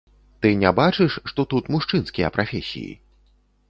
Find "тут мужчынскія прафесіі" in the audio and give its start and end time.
1.53-2.93